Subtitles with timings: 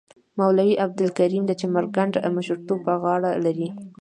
[0.39, 3.67] مولوی عبدالکریم د چمرکنډ مشرتوب پر غاړه لري.